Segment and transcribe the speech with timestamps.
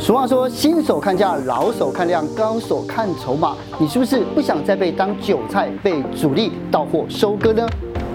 [0.00, 3.56] 俗话说，新手看价，老手看量，高手看筹码。
[3.78, 7.66] 你是不是不想再被当韭菜，被主力到货收割呢？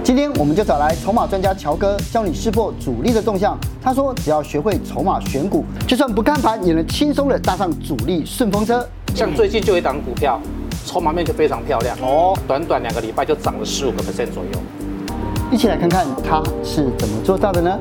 [0.01, 3.57] 今天我们就找来筹码专家乔哥，教你识破主力的动向。
[3.81, 8.87] 他说，只要学会筹码选股，就算不看盘，也能轻松的搭上主力顺风车。
[9.13, 10.39] 像最近就有一档股票，
[10.85, 14.59] 筹码面就非常漂亮哦，短短两个礼拜就涨了十五个 percent 左右。
[15.51, 17.77] 一起来看看他是怎么做到的呢？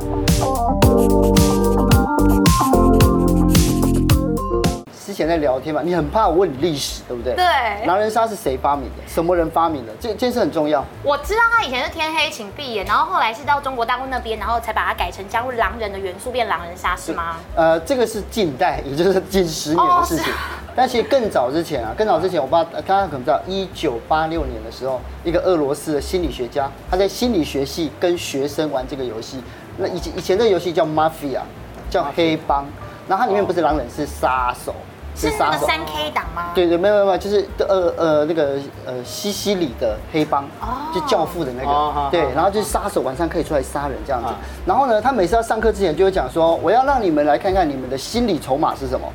[5.13, 7.35] 之前在聊天嘛，你很怕我问你历史，对不对？
[7.35, 7.45] 对。
[7.85, 9.03] 狼人杀是谁发明的？
[9.07, 9.93] 什么人发明的？
[10.01, 10.83] 这这件事很重要。
[11.03, 17.37] 我知道他以前是天黑请闭眼，然后后来是到中国大陆那边，然后才把它改成加入狼人的元素，变狼人杀，是吗？
[17.55, 20.33] 呃，这个是近代，也就是近十年的事情。
[20.33, 20.37] 哦、
[20.75, 29.43] 但其实更早之前啊，更早之前，我不知道大家可能知道，一九八六年的时候，一个俄罗斯的心理学家，他在心理学系跟学生玩这个游戏。
[29.77, 31.41] 那以前以前这个游戏叫 Mafia，
[31.91, 32.65] 叫黑帮，
[33.07, 34.75] 然后它里面不是狼人，是杀手。
[35.15, 36.51] 是那个三 K 党吗？
[36.55, 40.45] 对对，没有没有，就是呃呃那个呃西西里的黑帮，
[40.95, 44.29] 就教父的那个，对，然后就是杀手晚上可以出来杀人这样子。
[44.67, 49.07] 然后呢，他每次要上课之前就会讲说，我要让你们来看看你们的心理筹码是什么。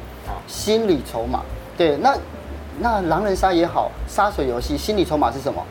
[0.45, 1.41] 心理筹码，
[1.77, 2.15] 对，那
[2.79, 5.61] 那狼人杀也好，杀手游戏心理筹码是什么？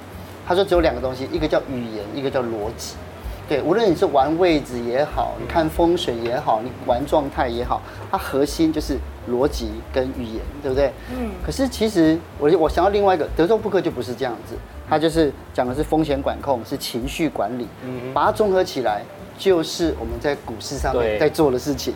[0.46, 2.94] 他说只有两个东西，一个叫语言，一个叫逻辑。
[3.48, 7.80] 对，无论你是玩位置也好，你看风水也好，你玩状态也好，
[8.10, 8.98] 它核心就是
[9.30, 10.92] 逻辑跟语言，对不对？
[11.16, 11.30] 嗯。
[11.44, 14.56] 可是其实我我想要另外一个德州扑克就不是这样子，
[14.88, 19.02] 它就是讲的是风险管控，是情绪管理，嗯，把它综合起来，
[19.38, 21.94] 就是我们在股市上面在做的事情。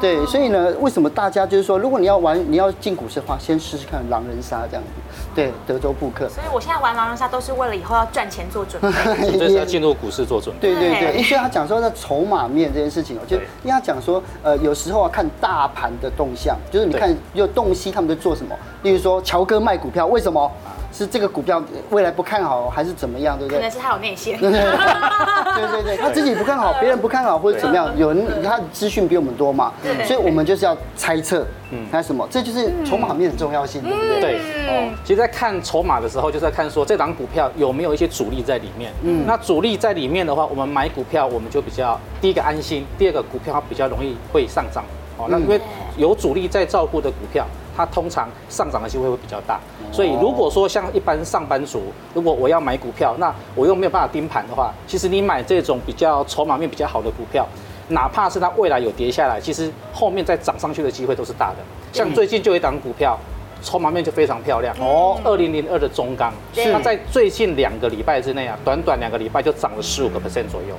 [0.00, 4.88] 对，所以呢，为什么大家就是说，如果你要玩，你要进股市的话，先试试看狼人杀这样子。
[5.34, 6.28] 对，德州扑克。
[6.28, 10.74] 所以我现在玩狼人杀都是为了以后要赚钱做准备， 就是要进入股市做准备。
[10.74, 18.56] 对对对，因为他讲说那筹码面这件事情哦，就因为他讲说，呃，有时候要看大盘的动向，就是你看有洞悉他们在做什么。
[18.82, 20.50] 例如说，乔哥卖股票，为什么？
[20.92, 23.58] 是这个股票未来不看好，还是怎么样，对不对？
[23.58, 24.38] 可能是他有内线。
[24.38, 27.90] 对对 对，他自己不看好，别人不看好，或者怎么样？
[27.96, 29.72] 有人他资讯比我们多嘛？
[30.04, 32.26] 所以我们就是要猜测，嗯，看什么？
[32.30, 34.20] 这就是筹码面的重要性，对不对？
[34.20, 34.38] 对。
[34.68, 38.92] 哦，其实，在看筹码的时候，就是在看说这档股票有没有一些主力在里面。
[39.02, 39.24] 嗯。
[39.26, 44.84] 那主力在里面的话，我们买股票我们就比较第一个安心，第二个股票它比较容易会上涨。
[45.16, 45.60] 哦，那因为
[45.96, 47.46] 有主力在照顾的股票。
[47.80, 49.58] 它通常上涨的机会会比较大，
[49.90, 57.46] 所以如果说像一般上班族，如果我要买股票，那我又没有办法盯盘的话，其实你买这种比较筹码面比较好的股票，
[57.88, 61.56] 哪怕是它未来有跌下来，其实后面再涨上去的机会都是大的。
[61.92, 63.18] 像最近就有一档股票，
[63.62, 66.30] 筹码面就非常漂亮哦，二零零二的中钢，
[66.70, 70.76] 它在最近两个礼拜之内啊，短短两个礼拜就涨了十五个 percent 左右，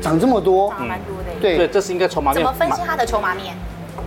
[0.00, 1.38] 涨这么多，涨蛮多的。
[1.40, 2.42] 对对，这是应该筹码面。
[2.42, 3.54] 怎么分析它的筹码面？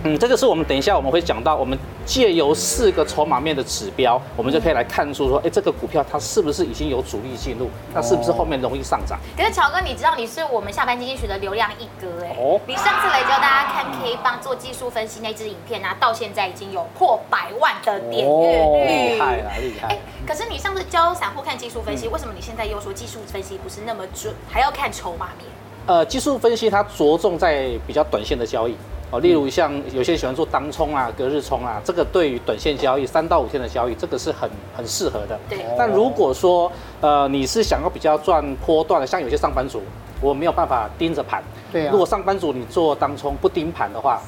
[0.06, 9.18] 嗯，这个是我们等一下我们会讲到，我们借由四个筹码面的指标，我们就可以来看出说，哎，这个股票它是不是已经有主力进入，那是不是后面容易上涨？
[9.36, 19.98] 可是乔哥，你知道你是我们下班经济学的流量一哥哎，哦，你上次来教大家看 K 棒做技术分析那支影片啊，到现在已经有破百万的点阅率，厉害啊，厉害！
[20.24, 25.48] 可是你上次教散户看技术分析，为什么你现在又说技术分析不是那么准，还要看筹码面？
[25.86, 28.76] 呃，技术分析它着重在比较短线的交易。
[29.10, 35.38] 哦，例如像有些人喜欢做当冲啊、隔日冲啊，这个对于短线交易三到五天的交易，这个是很很适合的。
[35.48, 35.64] 对。
[35.78, 39.80] 但如果说呃你是想要比较赚波段的，像有些上班族，
[40.20, 41.42] 我没有办法盯着盘。
[41.72, 41.90] 对啊。
[41.92, 44.20] 如果上班族你做当冲不盯盘的话，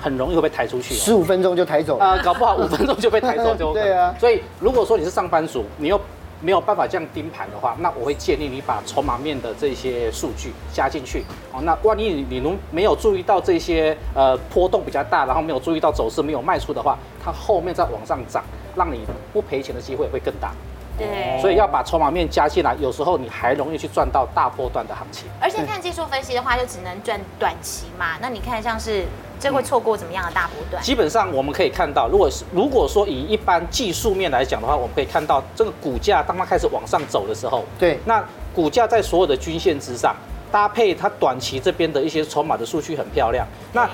[0.00, 0.94] 很容易会被抬出去。
[0.94, 1.98] 十五分钟就抬走。
[1.98, 3.72] 啊、呃，搞不好五分钟就被抬走就。
[3.74, 4.14] 对啊。
[4.18, 6.00] 所以如果说你是上班族，你又
[6.40, 11.24] 没有办法这样盯盘的话，那我会建议你把筹码面的这些数据加进去。
[11.52, 18.44] 哦，那万一你你没有注意到这些呃波动比较大，然后没有注意到走势没有卖出的话，它后面再往上涨，
[18.76, 19.00] 让你
[19.32, 20.52] 不赔钱的机会会更大。
[20.96, 25.28] 对，所以要把筹码面加进来，有时候你还容易去赚到大波段的行情。
[25.40, 28.16] 而且看技术分析的话，就只能赚短期嘛。
[28.20, 29.04] 那你看像是
[29.40, 30.82] 这会错过怎么样的大波段？
[30.82, 38.24] 基本上我们可以看到，如果是如果说以一般技术面来讲的话，我们可以看到这个股价当它开始往上走的时候，对，那
[38.54, 40.14] 股价在所有的均线之上，
[40.50, 43.46] 搭配它短期这边的一些筹码的数据很漂亮。
[43.72, 43.88] 那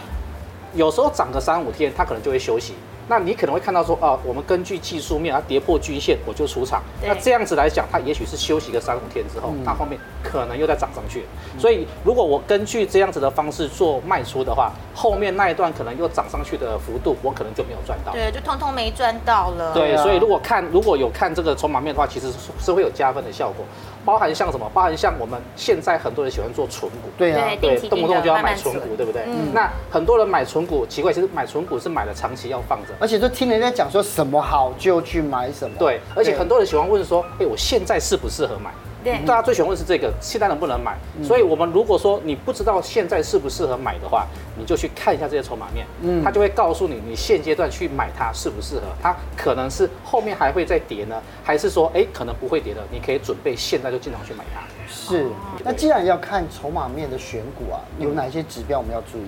[0.75, 2.75] 有时候涨个三五天，它可能就会休息。
[3.09, 6.83] 那你可能会看到说，哦，我们根据技术面，它跌破均线，我就出场。
[7.03, 11.25] 那这样子来讲，它也许是休息个三五天之后，它后面可能又再涨上去。
[11.59, 18.13] 所以，如果我根据这样子的方式做卖出的话，后面那一段可能又涨上去的幅度，我可能就没有赚到。
[18.13, 19.75] 对，就通通没赚到了。
[19.75, 23.65] 对，所以如果看如果有看这个筹码面的话，其实是会有加分的效果。
[24.05, 24.71] 包含像什么？
[24.75, 29.23] 包含像我们现在很多人喜欢做存股，对啊，对，动不动就要买存股，对不对？
[29.27, 29.53] 嗯。
[29.53, 35.77] 那很多人买存股，奇怪，其实买存股是买了长期要放着，而且就听人家讲说什么好就去买什么。
[35.79, 38.71] 对，而且很多人喜欢问说，哎，我现在适不适合买？
[39.05, 40.97] 对，大家最喜欢问是这个，现在能不能买？
[41.23, 44.27] 所以，我们如果说你不知道现在适不适合买的话，
[44.59, 48.83] 你就去看一下这些筹码面，嗯，它就会告诉你，你现阶段去买它适不适合？
[49.03, 52.81] 它可能是后面还会再跌呢，还是说，哎，可能不会跌的？
[52.91, 54.63] 你可以准备现在就进场去买它。
[54.89, 55.27] 是，
[55.63, 59.27] 那既然要看筹码面的选股啊，有哪些指标我们要注意？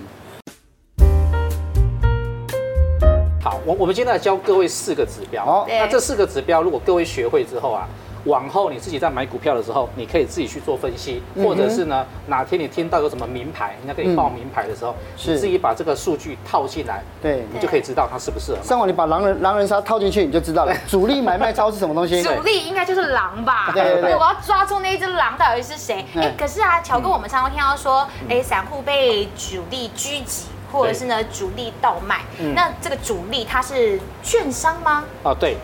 [3.43, 5.45] 好，我我们今天来教各位四个指标。
[5.45, 7.87] 好，那这四个指标，如果各位学会之后啊。
[8.27, 14.95] 往后你自己在买股票的时候，你可以自己去做分析，或者是呢，哪天你听到有什么名牌，人家给你报名牌的时候，
[15.25, 18.59] 你自己把这个数据套进来，对，你就可以知道它适不适合。
[18.63, 20.75] 上网你把狼人狼人杀套进去，你就知道了。
[20.89, 22.23] 主力买卖超是什么东西？
[22.23, 23.71] 主力应该就是狼吧？
[23.73, 26.05] 对对对，我要抓住那一只狼到底是谁？
[26.17, 32.23] 哎，可是啊，乔哥，我们常常听到说，哎，散户被主力狙击，或者是呢主力倒卖，
[32.55, 35.05] 那这个主力他是券商吗？
[35.23, 35.57] 哦，对。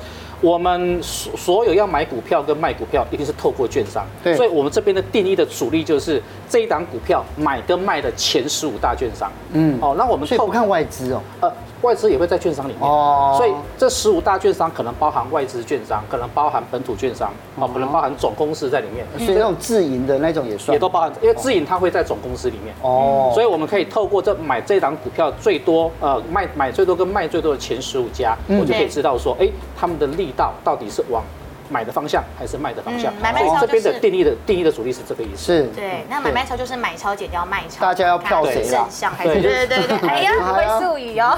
[0.42, 4.04] 我们所所有要买股票跟卖股票，一定是透过券商。
[4.22, 9.32] 对，所以我们这边的定义的主力就是这一档股票买跟卖的前十五大券商。
[9.52, 11.22] 嗯，哦，那我们所以不看外资哦。
[11.40, 11.50] 呃。
[11.82, 12.88] 外资也会在券商里面。
[12.88, 22.72] 哦，所以这十五大券商可能包含外资券商，可能包含本土券商，哦，可能包含总公司在里面，所以那种自营的那种也算，也都包含，因为自营它会在总公司里面。
[22.82, 31.22] 哦，所以我们可以透过这买这档股票最多呃卖买最多跟卖最多的前十五家，我就可以知道说，哎，他们的力道到底是往。
[31.70, 33.10] 买的方向还是卖的方向？
[33.22, 35.54] 买卖超这边的定义的定义的主力是这个意思。
[35.54, 36.04] 是，对。
[36.10, 37.80] 那买卖超就是买超减掉卖超。
[37.80, 39.40] 大家要票谁正向还是？
[39.40, 40.08] 对对对对。
[40.08, 41.34] 哎呀，会术语哦。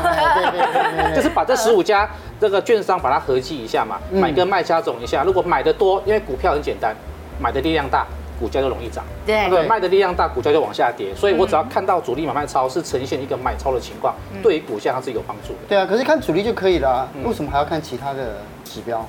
[1.14, 2.08] 就是把这十五家
[2.40, 5.22] 这个券商把它合计一下嘛，买跟卖加总一下。
[5.22, 6.96] 如果买的多，因为股票很简单，
[7.38, 8.04] 买的力量大，
[8.38, 9.04] 股价就容易涨。
[9.24, 9.48] 对。
[9.48, 11.14] 对，卖的力量大，股价就往下跌。
[11.14, 15.58] 所以我只要看到主力买卖超是呈现一个买超的情况，对于股价它是有帮助的。
[15.68, 19.06] 对啊，可是看主力就可以了，为什么还要看其他的指标？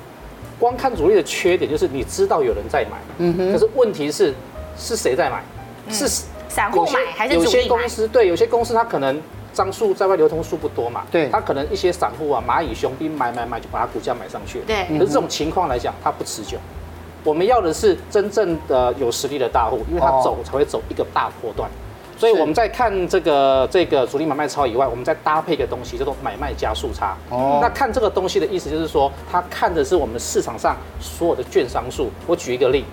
[0.58, 4.32] 光看主力的缺点就是你知道有人在买，嗯哼，可是问题是
[4.76, 5.42] 是谁在买？
[5.90, 6.08] 是
[6.48, 7.34] 散户买还是？
[7.34, 9.20] 有些公司对，有些公司它可能
[9.52, 14.98] 张数在外流通数不多嘛，对，它可能一些散户啊，蚂蚁雄兵买买买就把它股价买上去了，对。
[14.98, 16.56] 可是这种情况来讲，它不持久。
[17.26, 21.68] 我们要的是真正的有实力的大户，因为他走才会走一个大波段。
[22.16, 27.16] 所以我们在看这个这个主力买卖超以外，我们再搭配一个东西叫做买卖加速差。
[27.28, 27.58] 哦。
[27.60, 32.08] 那看这个东西的意思就是说，他看的是我们市场上所有的券商数。
[32.28, 32.84] 我举一个例，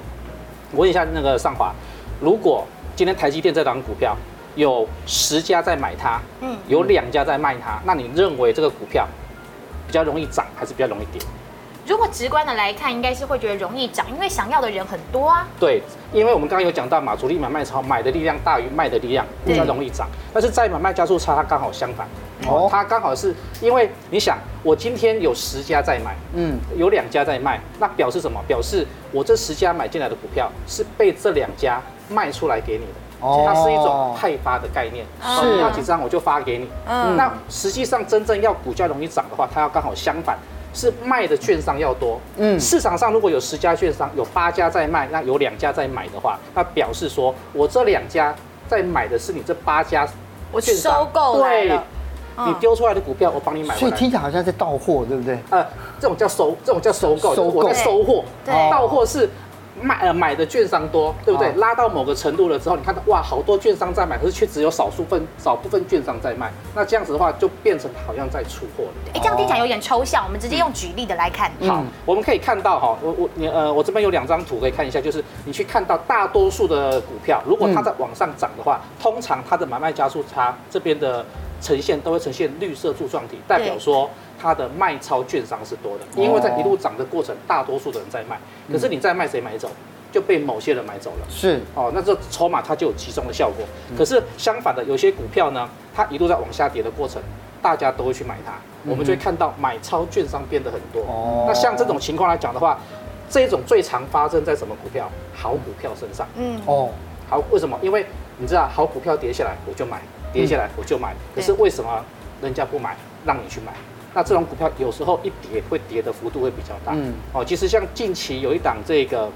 [0.71, 1.71] 我问一下那个上华，
[2.19, 2.65] 如果
[2.95, 4.17] 今天台积电这档股票
[4.55, 9.07] 有十家在买它，嗯，有两家在卖它，那你认为这个股票
[9.85, 11.21] 比较容易涨还是比较容易跌？
[11.85, 15.45] 如果直观的来看，应该是会觉得容易涨，因为想要的人很多啊。
[15.59, 15.81] 对，
[16.13, 20.07] 因为我们刚刚有讲到嘛，主力买卖超买的力量大于卖的力量，比较容易涨。
[20.33, 22.07] 但是在买卖加速差，它刚好相反。
[22.47, 28.41] 哦，它刚好是因为你想，我今天有十家在买，嗯，有两家在卖，那表示什么？
[28.47, 32.93] 表示我这十家买进来的股票是被这两家卖出来给你的。
[33.19, 36.67] 哦，它是一种派发的概念，是，要几张我就发给你。
[36.85, 40.37] 嗯，那实际上真正要股价容易涨的话，它要刚好相反。
[40.73, 48.35] 是卖的券商要多，嗯，市场上如果有十家券商，有八家在卖，那有两家在买的话，那表示说我这两家
[48.67, 50.07] 在买的是你这八家，
[50.51, 51.79] 我收购，对，
[52.37, 55.37] 你丢出来的股票我帮你买，所以听起来好像在到货，对不对？
[55.51, 55.65] 呃，
[55.99, 59.29] 这种叫收，这种叫收购，收购，我在收货，对，到货是。
[59.81, 61.51] 卖呃买的券商多，对不对？
[61.53, 66.51] 拉到某个程度了之后，你看到哇，好多券商在买，可是却只有少数份少部分券商在卖。
[66.75, 68.91] 那这样子的话，就变成好像在出货了。
[69.13, 71.51] 哎，这样听起来有点抽象，我们直接用举例的来看。
[71.67, 81.25] 好，我们可以看到哈，我我你呃，我这边有两张图可以看一下，就是你去看到大多数的股票，如果它在往上涨的话，通常它的买卖加速差这边的
[81.61, 84.09] 呈现都会呈现绿色柱状体，代表说。
[84.43, 88.37] 它的卖超券商是多的，因为在一路涨的过程，大多数的人在卖，
[88.69, 89.71] 可是你在卖谁买走，
[90.11, 91.25] 就被某些人买走了。
[91.29, 93.65] 是哦，那这筹码它就有集中的效果。
[93.97, 97.21] 可是相反的，有些股票呢，它一路在往下跌的过程，
[97.61, 98.51] 大家都会去买它，
[98.83, 101.01] 我们就会看到买超券商变得很多。
[101.03, 102.77] 哦，那像这种情况来讲的话，
[103.29, 105.09] 这种最常发生在什么股票？
[105.33, 106.27] 好股票身上。
[106.35, 106.89] 嗯哦，
[107.29, 107.79] 好，为什么？
[107.81, 108.05] 因为
[108.37, 110.01] 你知道，好股票跌下来我就买，
[110.33, 111.15] 跌下来我就买。
[111.33, 112.03] 可是为什么
[112.41, 113.71] 人家不买，让你去买？
[114.13, 116.93] 那这种股票有时候一跌会跌的幅度会比较大。
[116.95, 119.29] 嗯，哦，其实像近期有一档这个，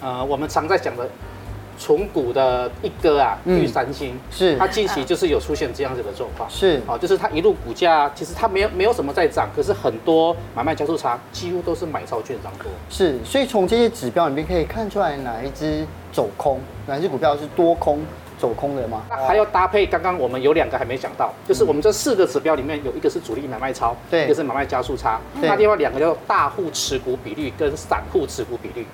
[0.00, 1.08] 呃，我们常在讲的。
[1.80, 18.00] 纯股的一哥啊，玉三星、嗯、是，它近期就是有出现这样子的状况，是，哦，就是它一路股价其实它没有没有什么在涨，可是很多买卖交速差几乎都是买超券商多，是，所以从这些指标里面可以看出来哪一只走空，哪一只股票是多空
[18.38, 19.02] 走空的吗？
[19.10, 28.86] 那还要搭配刚刚我们有两个还没讲到，就是我们这四个指标里面有一个是主力买卖超，对，一个是买卖加速差，那另外两个叫大户持股比率跟散户持股比率。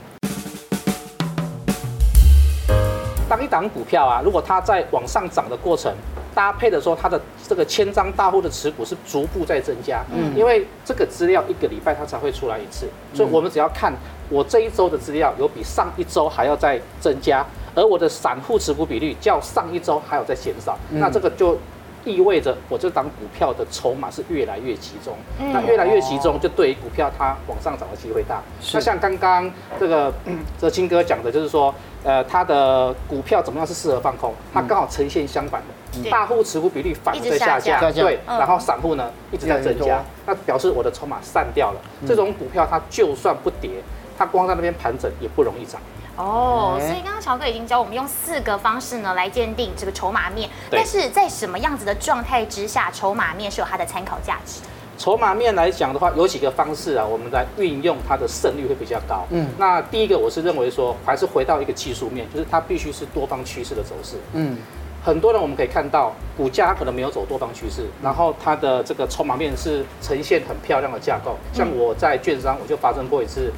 [3.29, 5.93] 当一档股票啊，如果它在往上涨的过程，
[6.35, 10.05] 搭配的时候，它的这个千张大户的持股是逐步在增加。
[10.15, 13.93] 嗯，因为这个资料一个礼拜它才会出来一次，所以我们只要看
[14.29, 17.45] 我这一周的资料有比上一周还要再增加，
[17.75, 21.59] 而我的散户持股比率较上一周还有在减少，那这个就。
[22.07, 28.43] 意味着我这档股票的筹码是越来越集中，嗯、那越来越集中，就对于股票它往上涨的机会大。
[28.61, 29.51] 是那像刚刚
[29.81, 30.13] 这个
[30.61, 34.35] 泽清哥讲的，就是说，呃，他的股票怎么样是适合放空？
[34.53, 41.81] 它刚好呈现相反的，嗯、大户持股比例反而在下降，对，嗯、然后散户呢一直在增加，那表示我的筹码散掉了。
[42.03, 43.71] 嗯、这种股票它就算不跌，
[44.19, 45.81] 它光在那边盘整也不容易涨。
[46.17, 54.61] 哦，所以刚刚乔哥已经教我们用四个方式呢来鉴定这个筹码面，但是在什么样子的状态之下，筹码面是有它的参考价值？
[54.97, 59.27] 筹码面来讲的话，有几个方式啊，我们来运用它的胜率会比较高。
[59.31, 64.17] 嗯，那第一个我是认为说，还是回到一个技术面，就是它必须是多方趋势的走势。
[64.35, 64.57] 嗯，
[65.05, 71.37] 很多人我们可以看到，股价可能没有走多方趋势，然后它的这个筹码面是呈现很漂亮的架构。
[71.53, 73.53] 像我在券商，我就发生过一次。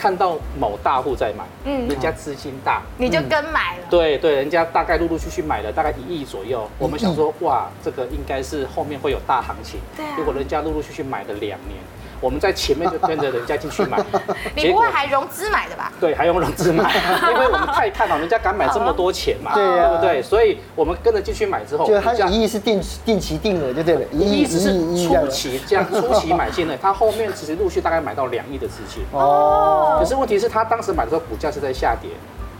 [0.00, 3.84] 看到某大户在买，嗯，人家资金大，你就跟买了。
[3.90, 6.66] 对对，人家大概陆陆续续买了大概一亿左右。
[6.78, 9.78] 我们想说，哇，这个应该是后面会有大行情。
[9.94, 10.16] 对啊。
[10.16, 11.78] 结果人家陆陆续续买了两年。
[12.20, 13.98] 我们在前面就跟着人家进去买，
[14.54, 15.90] 你不会还融资买的吧？
[15.98, 16.84] 对，还用融资买，
[17.32, 20.22] 因为我们太看好人家敢买这么多钱嘛， 对不对？
[20.22, 24.72] 所以我们跟着进去买之后，就它一亿是定定期定额就对了，一亿只是
[25.06, 25.86] 初期这样。
[25.90, 29.02] 初期买进的，它后面其实陆续大概买到两亿的资金。
[29.12, 29.96] 哦。
[29.98, 32.10] 可是问题是他当时买的时候股价是在下跌，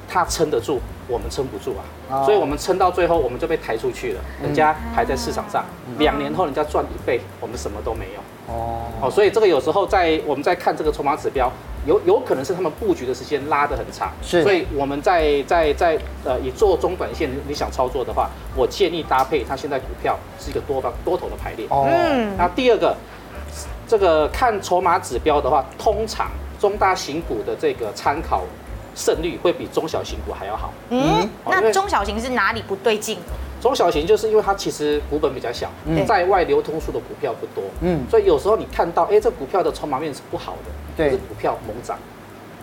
[0.08, 1.74] 他撑得住，我们撑不住
[2.10, 5.64] 啊，所以我们撑到最后我们就被抬出去了，人家还在市场上，
[5.98, 8.20] 两年后人家赚一倍，我们什么都没有。
[8.50, 11.50] 哦，哦，所以这个有时候在我们在看这个筹码指标，
[11.86, 21.64] 有有可能是他们布局的时间拉得很长，是，所以我们在在在呃，以做中短线你想操作的话，我建议搭配它现在股票是一个多方多头的排列。
[21.70, 22.96] 哦，嗯，那第二个，
[23.86, 26.28] 这个看筹码指标的话，通常
[26.58, 28.42] 中大型股的这个参考
[28.96, 30.72] 胜率会比中小型股还要好。
[30.88, 33.16] 嗯，那中小型是哪里不对劲？
[33.60, 35.70] 中小型就是因为它其实股本比较小，
[36.06, 41.98] 在外流通数的股票不多，嗯，所以有时候你看到，哎，这股票的筹码面是不好的，对，是股票猛涨。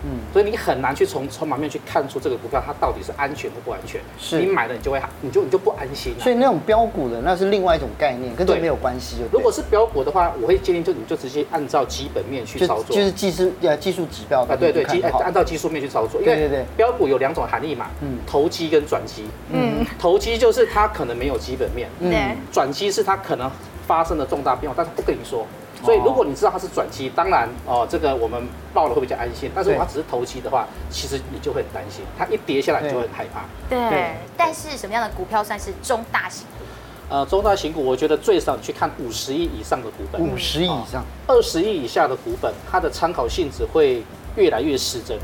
[0.04, 4.00] 嗯，所以你很难去从筹码面去看出这个股票它到底是安全或不安全。
[4.18, 6.14] 是，你买了你就会，你就你就不安心。
[6.20, 9.16] 所以那种标股的那是另外一种概念，跟这没有关系。
[9.32, 16.20] 如果是标股的话，我会建议就你就直接按照基本面去操作，就是技术呃技术指标啊，对对，基按照技术面去操作。
[16.22, 19.24] 对对对，标股有两种含义嘛，嗯，投机跟转机。
[19.50, 23.50] 嗯，投机就是它可能没有基本面，嗯，转机是它可能
[23.86, 25.46] 发生了重大变化，但是不跟你说。
[25.84, 28.42] 所以，如果你知道它是转期，当然哦，这个我们
[28.74, 29.50] 报了会比较安心。
[29.54, 33.44] 但是，如果它只是投机的话，其实你就会很担心，它一跌下来你就会很害怕。
[33.68, 34.14] 对。
[34.36, 36.64] 但是，什么样的股票算是中大型股？
[37.10, 40.20] 呃，中大型股，我觉得最少你去看五十亿以上的股本。
[40.20, 44.02] 五十亿以上，二十亿以下的股本，它的参考性质会
[44.36, 45.16] 越来越失真。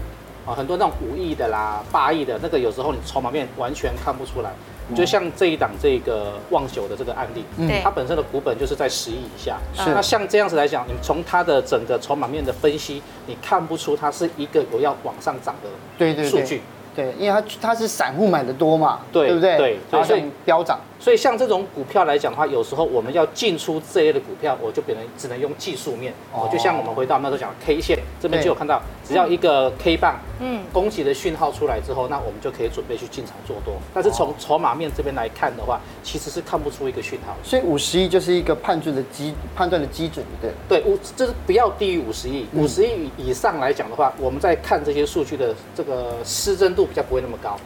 [0.46, 4.50] 啊，很多那种五亿的啦、八亿的那个，有时候你筹码面完全看不出来。
[4.94, 9.58] 就像这一档这个旺九的这个案例，嗯，它本身的股本就是在十亿以下。
[9.74, 9.90] 是。
[9.94, 16.60] 那像这样子来讲，你从它的整个筹码面的分析，你看不出它是一个有要往上涨的对对数据。
[16.94, 19.78] 对，因为它它是散户买的多嘛，对，对不对？
[19.90, 20.78] 对，所以飙涨。
[21.00, 26.14] 所以像这种股票来讲的话，有时候我们要进出这类的股票，我就只能只能用技术面。
[26.32, 26.48] 哦。
[26.50, 33.74] 就像我们回到那时候讲 K 线这边就有看到，只要一个 K 棒，嗯，攻击的讯号出来之后，那我们就可以准备去进场做多。
[33.92, 37.36] 但是从筹码面这边来看的话，其实是看不出一个讯号。
[37.42, 40.52] 所以五十亿就是一个判断的基判断的基准，对。
[40.66, 47.56] 对，五就是不要低于五十亿，五十亿以上来讲的话，我们在看这些数据的这个失真度比较不会那么高。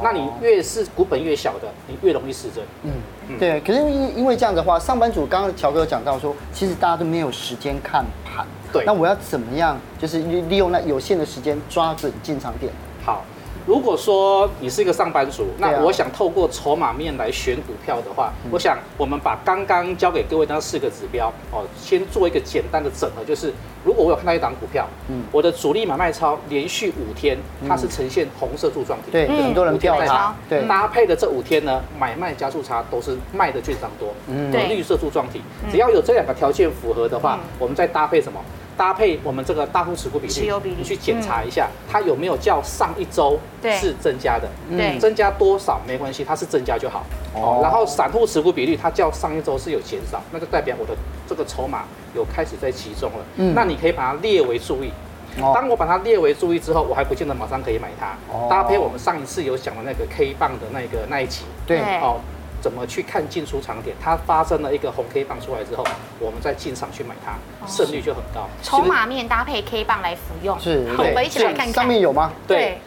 [0.00, 2.62] 那你越是股本越小的，你越容易失真。
[2.84, 3.60] 嗯，对。
[3.62, 8.46] 可是因因为这样的话，上班族刚刚乔哥有讲到说，其实大家都没有时间看盘。
[8.72, 8.84] 对。
[8.84, 12.72] 那我要怎么样，就是利用那有限的时间抓准进场点？
[13.04, 13.24] 好，
[13.68, 23.52] 如果说你是一个上班族，那我想透过筹码面来选股票的话，我想我们把刚刚教给各位那四个指标哦，先做一个简单的整合，就是
[23.84, 27.36] 如果我有看到一档股票，嗯，我的主力买卖超连续五天，
[27.68, 38.42] 它是呈现红色柱状体，对，很多人票它，对，搭配的这五天呢，买卖加速差都是卖的券商多，嗯，绿色柱状体，只要有这两个条件符合的话，我们再搭配什么？
[38.78, 43.36] 搭配我们这个大户持股比例，你去检查一下，它有没有较上一周
[43.80, 44.48] 是增加的？
[44.70, 47.04] 对，增加多少没关系，它是增加就好。
[47.34, 47.58] 哦。
[47.60, 50.94] 然后散户持股比率它较上一周是有减少，那就代表我的
[51.28, 53.18] 这个筹码有开始在集中了。
[53.34, 53.52] 嗯。
[53.52, 54.92] 那你可以把它列为注意。
[55.36, 58.16] 当我把它列为注意之后，我还不见得马上可以买它。
[58.48, 61.42] 搭配我们上一次有讲的那个 K 棒的那个那一集。
[61.66, 61.80] 对。
[62.00, 62.20] 哦。
[62.60, 63.94] 怎么去看进出场点？
[64.02, 65.84] 它发生了一个红 K 棒出来之后，
[66.18, 67.34] 我们再进场去买它，
[67.66, 68.48] 胜率就很高。
[68.62, 71.72] 筹码面搭配 K 棒来服用，是，我们一起来看看。
[71.72, 72.32] 上面有吗？
[72.46, 72.78] 对。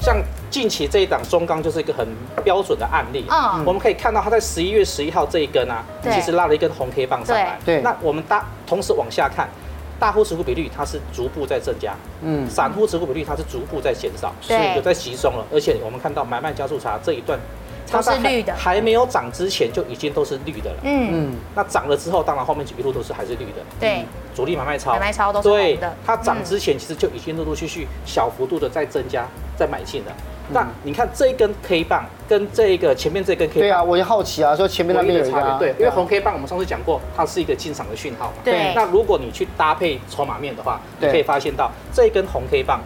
[0.00, 0.16] 像
[0.50, 2.06] 近期这一档中钢就是一个很
[2.42, 3.26] 标准的案例。
[3.28, 3.64] 嗯。
[3.64, 7.58] 我们可以看到它在十一月十一号这一根啊，其实拉了一根红 K 棒上来。
[7.64, 7.80] 对。
[7.82, 9.48] 那我们搭同时往下看。
[9.98, 15.44] 大户持股比率它是逐步在增加，嗯，散户持股比率它是逐步在减少，是有在集中了。
[15.52, 17.38] 而且我们看到买卖加速差这一段，
[17.90, 21.36] 它是绿的，还没有涨之前就已经都是绿的了，嗯嗯。
[21.54, 24.04] 那涨了之后，当然后面几路都是还是绿的，对。
[24.34, 25.94] 主力买卖超，买卖超都是红的。
[26.04, 29.24] 它涨之前其实就已经陆陆续续小幅度的在增加，
[29.56, 30.12] 在买进了。
[30.52, 38.34] 那你看这一根 K 棒跟这一个前面这根 K 棒，对啊，我也好奇啊，说前面那边有差别，对，因为红 K 棒我们上次讲过，它是一个进场的讯号嘛。
[38.44, 38.72] 对。
[38.74, 42.80] 那如果你去搭配筹码面的话，你可以发现到这一根红 K 棒。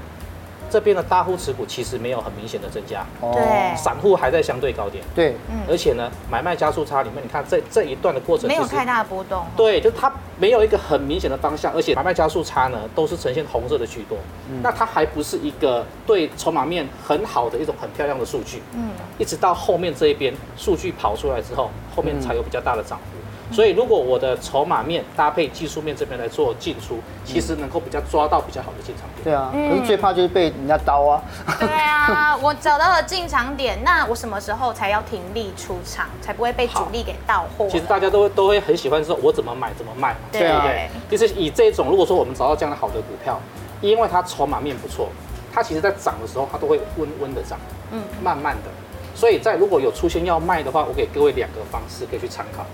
[0.70, 5.34] 这边的大户持股其实没有很明显的增加，对，散户还在相对高点，对，
[5.68, 14.18] 而且呢，买卖加速差里面，你看这这一段的过程没有太大的波动，对，就它没有一个很明显的方向，而且买卖加速差呢都是呈现红色的居多，
[14.62, 23.17] 那它还不是一个对筹码面很好的一种很漂亮的数据，嗯，一直到后面这一边数据跑出来之后，后面才有比较大的涨幅。
[23.50, 29.24] 所以，如果我的筹码面搭配技术面这边来做进出，其实能够比较抓到比较好的进场点。
[29.24, 31.22] 对啊，可是最怕就是被人家刀啊。
[31.58, 37.66] 对啊， 我找到了进场点，那我什么时候才要停利出场，才不会被主力给到货？
[37.70, 40.88] 其实大家都都会很喜欢说，我怎么买怎么卖，对不对？
[41.10, 43.40] 就是以这种，如果说我们找到这样的好的股票，
[43.80, 45.08] 因为它筹码面不错，
[45.52, 47.58] 它其实在涨的时候，它都会温温的涨，
[47.92, 48.70] 嗯，慢慢的。
[49.14, 52.64] 所以在如果有出现要卖的话，我给各位两个方式可以去参考。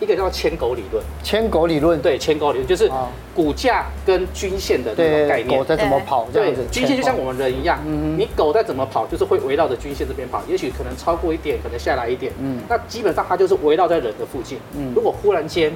[0.00, 2.90] 一个叫牵狗理论，牵狗理论，对，牵狗理论就是
[3.34, 5.58] 股价跟均线的那种概念。
[5.58, 6.26] 狗在怎么跑？
[6.32, 7.78] 对，均线就像我们人一样，
[8.16, 14.58] 你狗在怎么跑，就是会围绕着均线这边跑，也许可能超过一点，可能下来一点，嗯，那基本上它就是围绕在人的附近。
[14.76, 15.72] 嗯，如果忽然间。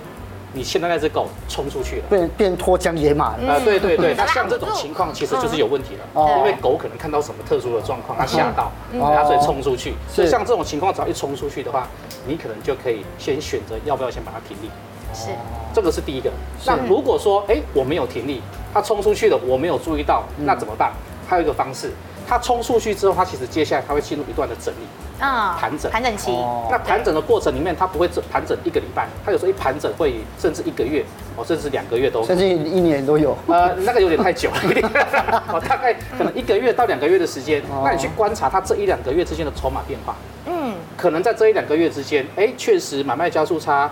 [0.58, 3.52] 你现在那只狗冲出去了，变变脱缰野马了。
[3.52, 9.94] 啊，对对对，那像这种情况其实就是有问题了，因为狗可能看到什么特殊的状况，它吓到，它所以冲出去。
[10.12, 11.86] 所以像这种情况，只要一冲出去的话，
[12.26, 14.68] 你可能就可以先选择要不要先把它停利。
[15.14, 15.28] 是，
[15.72, 16.28] 这个是第一个。
[16.66, 18.42] 那如果说，哎，我没有停利，
[18.74, 20.92] 它冲出去了，我没有注意到，那怎么办？
[21.28, 21.92] 还有一个方式，
[22.26, 24.88] 它冲出去之后，它其实接下来它会进入一段的整理。
[25.18, 25.90] 啊，盘整。
[25.90, 26.30] 盘整期，
[26.70, 31.04] 那盘整的过程里面，它不会整盘整一个礼拜，它有时候一盘整会甚至一个月，
[31.36, 33.36] 哦，甚至两个月都，甚至一年都有。
[33.46, 34.50] 呃，那个有点太久。
[34.50, 40.14] 了， 哦，大概可能一个月到两个月的时间，那你去观察它这一两个月之间的筹码变化，
[40.46, 43.90] 嗯，可能在这一两个月之间，哎，确实买卖加速差。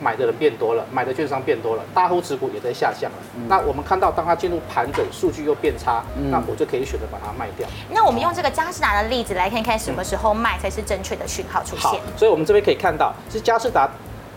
[0.00, 3.18] 买的人变多了，买的券商变多了，大户持股也在下降了。
[3.36, 7.68] 嗯、那我们看到，当它进入盘整，数据又变差，嗯、那我就可以选择把它卖掉。
[7.90, 11.90] 那我们用这个佳士达的例子来看看，什么时候卖才是正确的讯号出现？
[11.90, 13.88] 好，所以我们这边可以看到，是佳士达，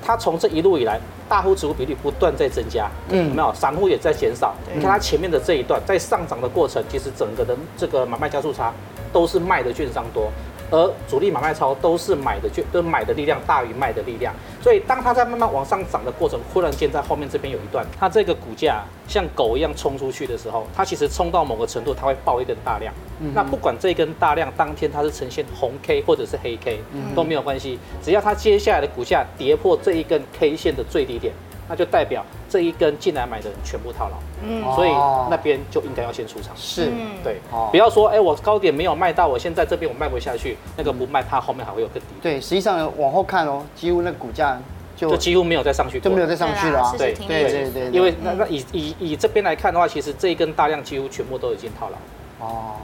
[0.06, 1.00] 它从这一路以来，
[1.30, 3.54] 大户持股比例不断在增加，嗯，有没有？
[3.54, 4.54] 散户也在减少。
[4.76, 8.74] 你看它前面的这一段，在上涨的过程，其实整个的这个买卖加速差
[9.14, 10.30] 都是卖的券商多。
[10.72, 22.94] 而主力买卖超都是买的，就都买的力量大于卖的力量，所以当它在慢慢往上涨的过程，忽然间在后面这边有一段，它这个股价像狗一样冲出去的时候，它其实冲到某个程度，它会爆一根大量。
[23.20, 26.80] 嗯、那不管这一根大量当天它是呈现红 K 或者是黑 K
[27.16, 31.34] 都没有关系，只要它接下来的股价跌破这一根 K 线的最低点。
[31.68, 34.92] 那就代表这一根进来买的人全部套牢，嗯，所以
[35.30, 36.92] 那边就应该要先出场，是，
[37.24, 37.38] 对，
[37.72, 42.08] 不要说，哎，我高点没有卖到，我现在这边我卖不下去，那个不卖，它后面还会有更低。
[42.22, 44.60] 对，实际上往后看哦，几乎那股价
[44.98, 52.76] 就就几乎没有再上去，就没有再上去了，对对对对，因为那那以以以这边来看的话，其实这一根大量几乎全部都已经套牢，哦，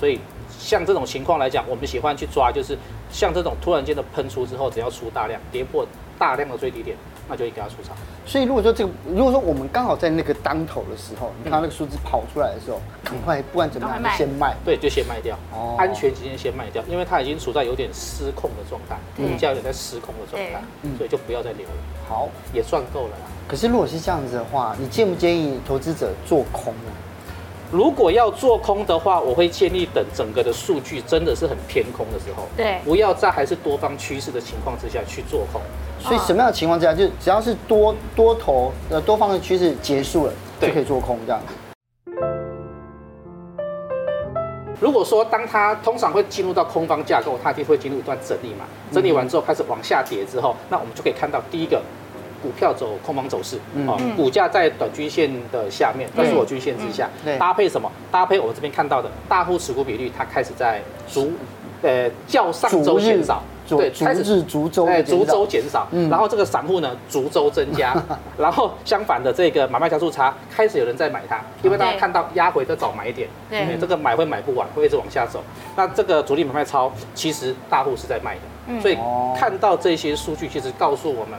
[0.00, 0.20] 所以
[0.58, 2.76] 像这种情况来讲，我们喜欢去抓，就是
[3.10, 5.86] 像这种突然间的喷出之后，只要出大量跌破
[6.18, 6.96] 大量的最低点。
[7.28, 7.96] 那就应该要出场。
[8.24, 20.62] 所以如果说这个，如果说我们刚好在那个当头的时候，你看到那个数字跑出来的时候，赶快不管怎么样先卖，对，就先卖掉，哦，安全期间先卖掉，因为它已经处在有点失控的状态，股价有点在失控的状态，
[20.96, 21.74] 所以就不要再留了。
[22.08, 23.26] 好，也赚够了啦。
[23.48, 26.92] 可是如果是这样子的话，你建不建议投资者做空呢？
[27.72, 35.60] 如果要做空的话，我会建议等整个的数据真的是很偏空的时候，对，不要在还是多方趋势的情况之下去做空。
[36.06, 41.40] 所以什么样的情况之下，就只要是多多头呃多方的趋势结束了，就可以做空这样。
[44.78, 51.82] 如果说当它通常会进入到空方架构，它一定会进入一段整理嘛，整理完之后开始往下跌之后，那我们就可以看到第一个。
[52.42, 53.56] 股票走空方走势，
[53.88, 57.90] 哦，股价在短均线的下面，但是我均线之下，搭配什么？
[58.12, 61.32] 搭配我们这边看到的大户持股比率，它开始在逐，
[61.82, 67.94] 呃，较上周减少，对，开始逐周，哎，逐周减少，然后这个散户呢，逐周增加，
[68.38, 75.42] 然后相反的这个买卖加速差，开始有人在买它，因为大家看到压回的早买点，对，这个买会买不完，会一直往下走，
[75.76, 78.96] 那这个主力买卖超，其实大户是在卖的，所以
[79.38, 81.38] 看到这些数据，其实告诉我们。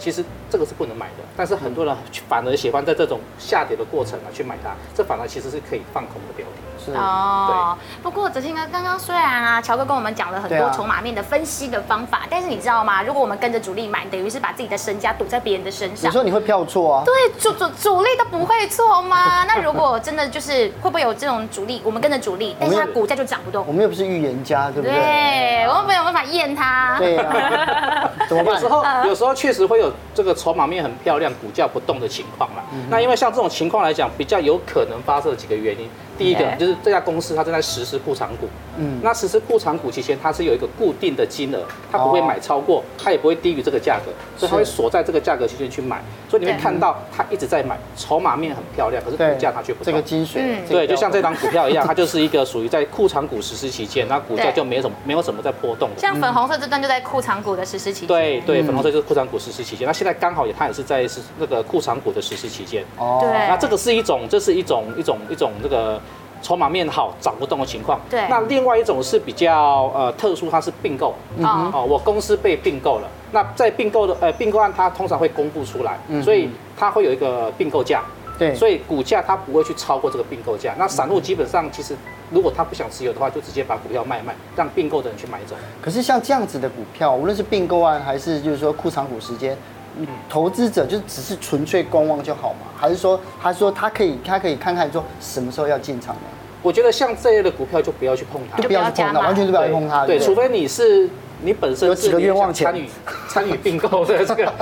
[0.00, 1.96] 其实这个是不能买的，但是很多人
[2.28, 6.52] 反而喜欢在这种下跌的过程啊去买它，这反而其实是可以放空的标的。
[6.84, 13.02] 是哦，不过哲青哥刚刚虽然啊，乔哥跟我们讲了很多筹码面的分析的方法，但是你知道吗？
[13.02, 16.08] 如果我们跟着主力买，等于是把自己的身家赌在别人的身上。
[16.08, 17.02] 你说你会票错啊？
[17.04, 19.44] 对，主主主力都不会错吗？
[19.44, 21.82] 那如果真的就是会不会有这种主力？
[21.84, 23.64] 我们跟着主力，但是它股价就涨不动。
[23.66, 24.92] 我们又不是预言家，对不对？
[24.94, 26.96] 对，我们没有办法验它。
[26.98, 28.10] 对啊。
[28.28, 28.54] 怎么办？
[28.54, 32.64] 有时候有时候确实会有这个筹码面很漂亮，股价不动的情况啦。
[32.88, 35.90] 那因为像这种情况来讲，比较有可能发生的几个原因。
[36.18, 49.92] 第一个就是这家公司它正在实施库藏股，嗯，那实施库藏股期间，它是有一个固定的金额，它不会买超过，它也不会低于这个价格，所以它会锁在这个价格期间去买，所以你会看到它一直在买，筹码面很漂亮，可是股价它却不动。
[49.92, 55.88] 这个金水，对，就像这档股票一样， 它就是一个属于在库藏股实施期间，那股价就没有什么没有什么在波动。
[55.96, 58.08] 像粉红色这段就在库藏股的实施期间。
[58.08, 62.84] 对对，粉红色就是库藏股实施期间，那现在刚好也它也是在是那个库藏股的实施期间。
[62.96, 66.00] 哦，对，那这个是一种，这是一种一种一种这个。
[66.42, 68.00] 筹码面好，涨不动的情况。
[68.08, 68.26] 对。
[68.28, 71.14] 那另外一种是比较呃特殊，它是并购。
[71.36, 71.72] 嗯哼。
[71.72, 73.08] 哦，我公司被并购了。
[73.32, 78.02] 那在并购的呃并购案，它通常会公布出来，嗯、所以它会有一个并购价。
[78.38, 78.54] 对。
[78.54, 80.74] 所以股价它不会去超过这个并购价。
[80.78, 81.94] 那散户基本上其实，
[82.30, 85.56] 如果他不想持有的话，就直接把股票卖卖，让并购的人去买走。
[85.82, 89.56] 可是像这样子的股票，无论是并购案还是就是说库藏股时间。
[89.96, 92.66] 嗯，投资者就只是纯粹观望就好吗？
[92.76, 96.22] 还是说，还是说他可以，他可以看看说什么时候要进场呢？
[96.62, 100.04] 我觉得像这类的股票就不要去碰它，就不要去碰它，完全就不要去碰它。
[100.06, 101.08] 对，除非你是。
[101.42, 102.88] 你本身有几个愿望参与
[103.28, 104.52] 参与并购的 这个，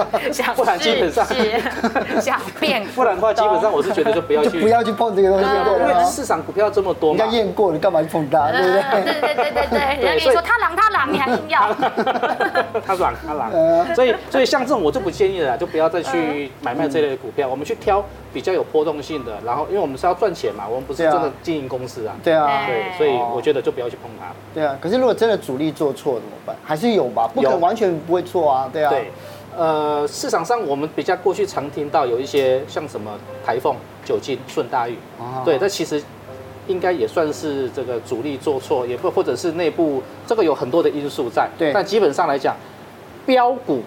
[0.55, 1.27] 不然基本上
[2.21, 5.45] 想变，不然的话基本上我是觉得就不要去不要去碰这个东西，
[5.81, 8.51] 因为市场股票这么多嘛，人家验过，你干嘛去碰它？
[8.51, 8.83] 对不对？
[8.83, 11.75] 对对对对对，人家跟你说他狼他狼，你还硬要，
[12.85, 24.27] 他狼他狼，所以所以像这种我就不建议了，就不要再去买卖这类的股票，我们去挑比较有波动性的，然后因为我们是要赚钱嘛，我们不是真的经营公司啊，对啊，对，所以我觉得就不要去碰它。
[24.55, 26.57] 对啊，可是如果真的主力做错怎么办？
[26.67, 28.91] 还是有吧，不可能完全不会错啊，对啊。
[28.91, 29.11] 对，
[29.57, 33.13] 呃，市场上我们比较过去常听到有一些像什么
[33.45, 34.97] 台风、酒精、顺大裕，
[35.45, 36.03] 对，这其实
[36.67, 41.49] 应该也算是这个主力做错，也不或者是内部这个有很多的因素在。
[41.57, 42.57] 对，但基本上来讲，
[43.25, 43.81] 标股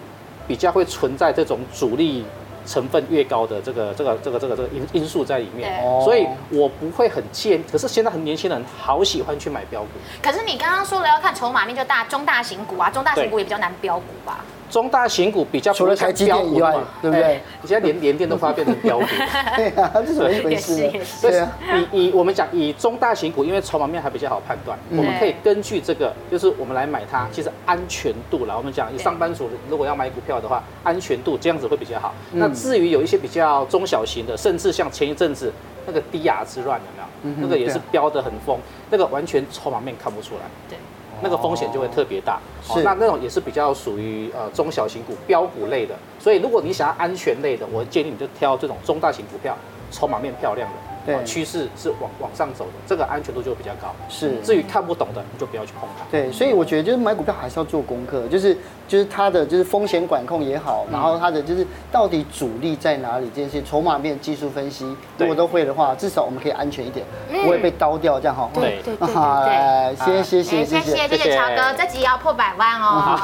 [0.48, 2.24] 比较会存在这种主力。
[2.70, 7.60] 成分越高的这个这个这个这个这个因因素在里面，所以我不会很建。
[7.64, 9.88] 可是现在很年轻人好喜欢去买标股。
[10.22, 14.44] 可是你刚刚说了要看筹码面，就大中大型股啊，中大型股也比较难标股吧？
[14.70, 17.40] 中大型股比较除了台积电以外，对不对？
[17.60, 19.06] 你现在连连电都发变成标股，
[19.56, 20.90] 对啊，这是怎么一回事？
[21.20, 21.52] 对啊，
[21.92, 32.14] 以以我们讲以中大型股，因为筹码面还比较好判断，我们可以根据这个，就是我们来买它，其实安全度啦，我们讲以上班族如果要买股票的话，安全度这样子会比较好。
[32.32, 35.52] 那至于有一些比较中小型的，甚至像前一阵子
[35.86, 37.36] 那个低亚之乱有没有？
[37.42, 38.56] 那个也是飙得很疯，
[38.88, 40.40] 那个完全筹码面看不出来。
[40.68, 40.78] 对。
[41.22, 42.82] 那个风险就会特别大，是。
[42.82, 49.56] 那那种也是比较属于呃中小型股标股类的，所以如果你想要安全类的，我建议你就挑这种中大型股票，
[49.90, 50.89] 筹码面漂亮的。
[51.06, 53.94] 对，趋势是往往上走的，这个安全度就比较高。
[54.08, 56.04] 是，至于看不懂的，你就不要去碰它。
[56.10, 67.06] 对，所以我觉得就是买股票还是要做功课，就是就是它的就是风险管控也好，然后它的就是到底主力在哪里，这些筹码面技术分析，如果都会的话，至少我们可以安全一点，
[67.42, 68.50] 不会被刀掉这样哈。
[68.52, 73.16] 对对对对，谢谢谢谢谢谢谢谢乔哥，这集要破百万哦。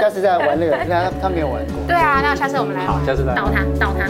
[0.00, 1.74] 下次再玩那个，他他没有玩过。
[1.86, 4.08] 对啊，那下次我们来，好，下次来倒他倒他。